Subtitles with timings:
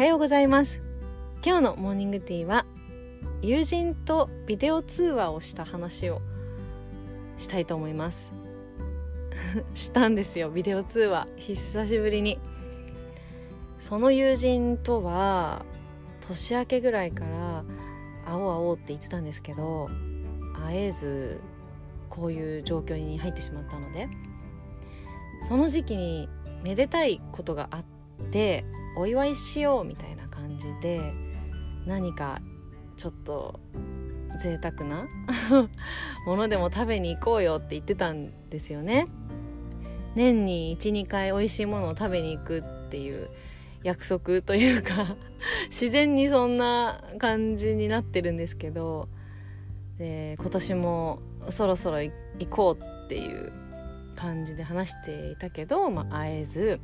[0.00, 0.80] はようございます。
[1.44, 2.64] 今日のモーニングティーは
[3.42, 6.22] 友人とビデオ通話をした話を
[7.36, 8.32] したいと思います。
[9.74, 10.48] したんですよ。
[10.48, 11.28] ビデオ通話。
[11.36, 12.38] 久しぶりに。
[13.78, 15.66] その友人とは
[16.26, 17.64] 年明けぐらいから
[18.24, 19.90] 会おう会おうって言ってたんですけど
[20.66, 21.42] 会えず
[22.08, 24.08] こういう状況に入ってしまったので
[25.46, 26.30] その時期に
[26.62, 27.84] めでたいことがあっ
[28.32, 28.64] て
[28.96, 31.12] お祝いしようみたいな感じで
[31.86, 32.40] 何か
[32.96, 33.60] ちょっと
[34.42, 35.06] 贅沢な
[36.26, 39.06] ものでも食べに行こうよって言ってたんですよね。
[40.14, 43.28] 年に12回美味しいものを食べに行くっていう
[43.82, 45.16] 約束というか
[45.70, 49.08] 自然にそんな感じになってるんですけど
[49.98, 52.12] で今年もそろそろ行
[52.50, 53.52] こうっていう
[54.16, 56.80] 感じで話していたけど、まあ、会えず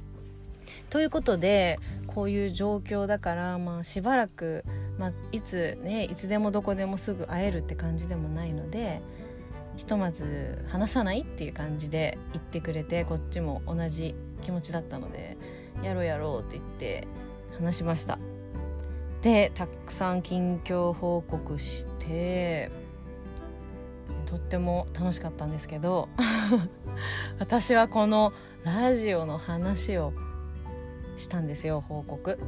[0.90, 4.64] ということでこういう状況だから、まあ、しばらく、
[4.98, 9.02] まあ、いつねいつでもどこでもすぐ会えるって感じでもないので
[9.76, 15.36] ひとまず話さないっていう感じで言ってくれてこっちも同じ気持ちだったので
[15.82, 17.06] やろうやろうって言って
[17.58, 18.18] 話しました。
[19.22, 22.70] でたくさん近況報告して
[24.26, 26.08] とっても楽しかったんですけど
[27.38, 28.32] 私はこの
[28.64, 30.12] ラジオの話を
[31.16, 32.38] したんですよ報告。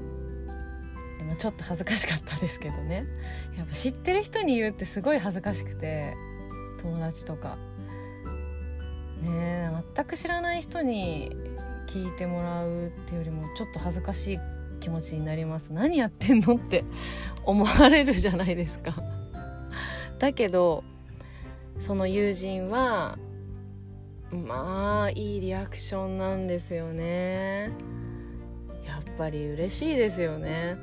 [1.19, 3.07] でもちょっと恥ずかしかったですけどね。
[3.57, 6.15] やっぱ知ってる人に言うってすごい恥ずかしくて
[6.83, 7.57] 友達とか。
[9.23, 11.37] ね全く知らない人に
[11.89, 14.39] 聞いてもらうっていうよりもちょっと恥ずかしい
[14.81, 15.73] 気持ちになります。
[15.73, 16.85] 何やってんのって
[17.45, 18.95] 思われるじゃないですか。
[20.19, 20.85] だけど
[21.81, 23.19] その友人は
[24.31, 27.71] まあいいリアクションなんですよね。
[29.19, 30.77] ぱり嬉しいですよね。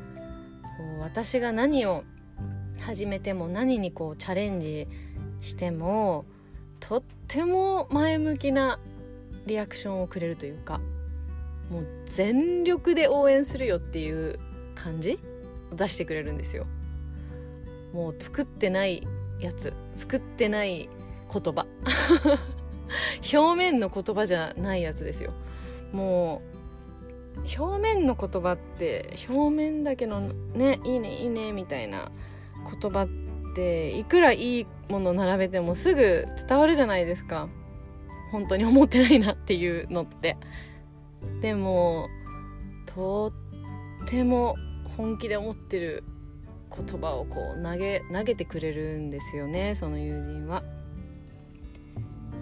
[0.78, 2.04] こう私が何を
[2.82, 4.88] 始めても何にこうチャレンジ
[5.42, 6.26] しても
[6.82, 8.80] とっても前向きな
[9.46, 10.82] リアクションをくれるというか
[11.72, 14.38] もう全力で応援するよっていう
[14.76, 15.18] 感じ
[15.72, 16.68] を出してくれるんですよ。
[17.94, 19.08] もう作ってない
[19.40, 20.90] やつ作ってない
[21.32, 21.66] 言葉。
[23.34, 25.32] 表面の言葉じゃないやつですよ。
[25.94, 26.55] もう
[27.58, 32.12] 表面の言葉って表面だけのねいいねいいねみたいな
[32.82, 33.08] 言葉っ
[33.56, 37.48] ていくらいいもの並べてもすぐ伝わるじゃないですか。
[38.32, 40.38] 本当に思ってないなっていうのって。
[41.42, 42.08] でも
[42.86, 43.34] と
[44.04, 44.56] っても
[44.98, 46.04] 本気で思ってる
[46.76, 50.64] 言葉をこう投げ投げてくれるんですよねその友人は。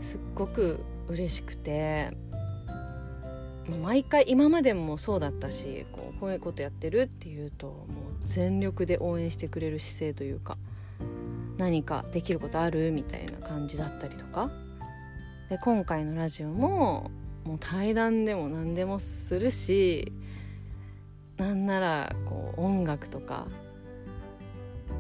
[0.02, 2.12] すっごく嬉しくて。
[3.70, 7.86] 毎回今までもそうだったしこうこういうことやってるっていうともう
[8.22, 10.58] 全力で応援してくれる姿勢というか
[11.58, 14.52] 何かできることあるみたいな感じだったりとか。
[15.50, 17.12] で今回のラジオも
[17.44, 20.12] もう対談でも何でもするし
[21.38, 23.48] なんならこう音楽とか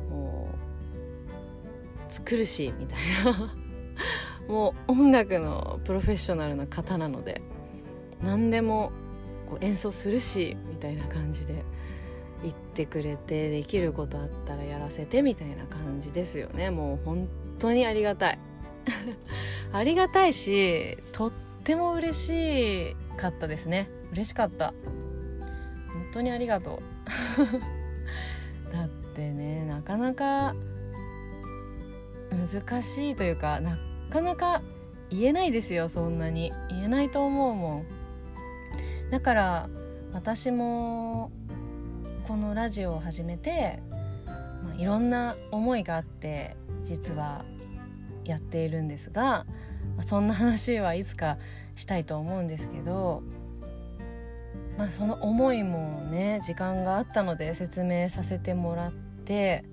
[0.09, 0.49] も
[2.07, 3.55] う作るしみたいな。
[4.47, 7.41] もう音楽のプロフェッショナルな方なので。
[8.23, 8.91] 何でも
[9.49, 11.63] こう演奏するしみたいな感じで
[12.41, 16.69] 言ってくれてできることあったらやらせてみたいな感じですよね。
[16.69, 17.27] もう本
[17.59, 18.39] 当にありがたい。
[19.71, 21.33] ありがたいしとっ
[21.63, 23.89] ても嬉しかったですね。
[24.11, 24.73] 嬉しかった。
[25.93, 26.81] 本当にありがと
[28.67, 28.71] う。
[28.73, 30.55] だってねなかなか
[32.29, 33.77] 難しいというかな
[34.09, 34.61] かなか
[35.09, 36.51] 言えないですよそんなに。
[36.69, 37.85] 言えないと思うもん。
[39.13, 39.69] だから
[40.11, 41.29] 私も
[42.27, 43.79] このラジオを始めて、
[44.25, 47.45] まあ、いろんな思いがあって実は
[48.25, 49.45] やっているんですが、
[49.95, 51.37] まあ、そんな話はいつか
[51.75, 53.21] したいと思うんですけど、
[54.79, 59.63] まあ、その思いもね時間があったので説明させてもらって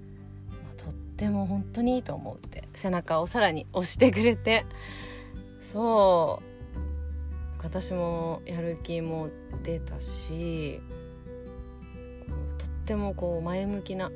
[0.50, 4.66] まあ、とっても本当にいいと思うって背中をさらに押してくれて。
[5.62, 6.49] そう。
[7.62, 9.28] 私もやる気も
[9.62, 10.80] 出たし
[12.58, 14.10] とってもこう前向きな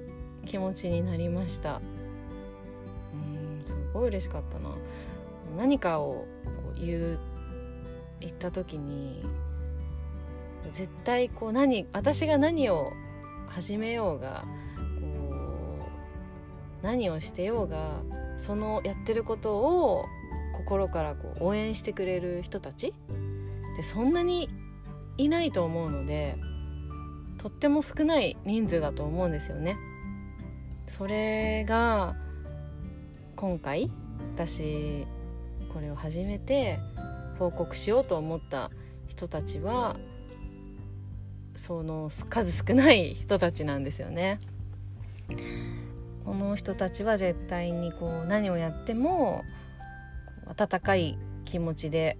[0.46, 1.80] 気持ちになりました。
[3.12, 4.70] うんすごい嬉しかったな。
[5.56, 7.18] 何かをこう言う
[8.20, 9.22] 言った時に
[10.72, 12.92] 絶対こう何私が何を
[13.48, 14.44] 始めようが
[15.00, 15.86] こ
[16.82, 18.00] う何をしてようが
[18.38, 20.06] そのやってることを
[20.56, 22.94] 心からこう応援してくれる人たち
[23.74, 24.48] ってそんなに
[25.18, 26.36] いないと思うので
[27.38, 29.76] とっても少ない人数だと思うんですよね。
[30.86, 32.14] それが
[33.36, 33.90] 今回
[34.34, 35.06] 私
[35.72, 36.78] これを始めて
[37.38, 38.70] 報告しようと思った
[39.08, 39.96] 人たちは
[41.56, 44.38] その数少ない人たちなんですよね。
[46.24, 49.44] この人たちは絶対にこう何をやっても
[50.46, 52.16] 温かい気持ちで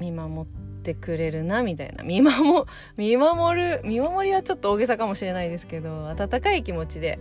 [0.00, 2.04] 見守ってくれるなみたいな。
[2.04, 2.64] 見守
[2.96, 7.18] 見守る見守りはちょっと大げさかもしれないですけど温かい気持ちで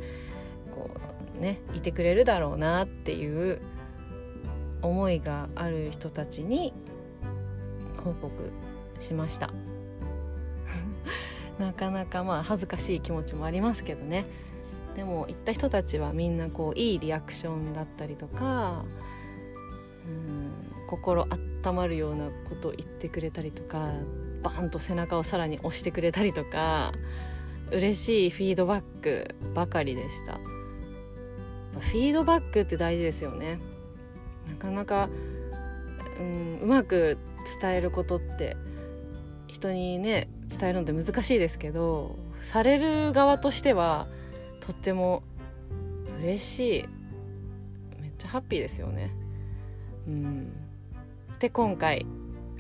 [0.73, 0.89] こ
[1.37, 3.61] うねいてくれるだろうなっていう
[4.81, 6.73] 思いがある人たちに
[8.03, 8.31] 報告
[8.99, 9.51] しました。
[11.59, 14.25] なかなかまあ恥ずかしい気持ちもありますけどね。
[14.95, 18.83] でも行った人たちはみんなこういいリアクションだったりとか
[20.07, 20.51] うん
[20.87, 23.91] 心温まるようなことを言ってくれたりとか
[24.43, 26.91] バーンと背中をさらに押してくれたりとか
[27.71, 30.39] 嬉しいフィードバックばかりでした。
[31.79, 33.59] フィードバックって大事ですよね。
[34.49, 35.09] なかなか、
[36.19, 37.17] うん、うまく
[37.61, 38.57] 伝えることって
[39.47, 44.07] 人にね伝えるのって難しいですけどされる側としては
[44.65, 45.23] とっても
[46.21, 46.85] 嬉しい。
[48.01, 49.11] めっちゃハッピーですよね。
[50.07, 50.66] うん。
[51.39, 52.05] で今回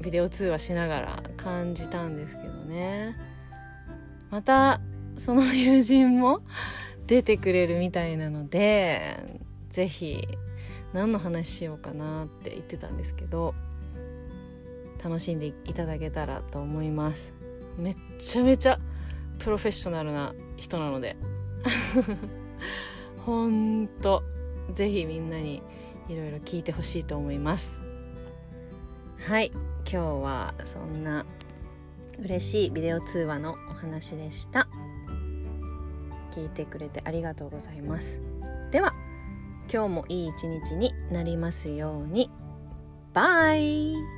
[0.01, 3.17] ビデオ通話しながら感じたんですけどね。
[4.29, 4.79] また
[5.15, 6.41] その友人も
[7.07, 9.39] 出てくれるみたいなので
[9.71, 10.27] 是非
[10.93, 13.55] 何の話しようかなって言ってたんですけど
[15.03, 17.33] 楽しんでいただけたらと思います。
[17.77, 18.79] めっちゃめちゃ
[19.39, 21.15] プロフェッショナルな人なので。
[23.25, 24.23] ほんと
[24.71, 25.61] ぜひみんなに
[26.07, 27.86] いろいろ聞いてほしいと思います。
[29.27, 29.51] はい。
[29.83, 31.25] 今日はそんな
[32.23, 34.69] 嬉しいビデオ通話のお話でした。
[36.31, 38.21] 聞いてくれてありがとうございます。
[38.71, 38.93] では
[39.69, 42.31] 今日もいい一日になりますように。
[43.13, 44.16] バイ。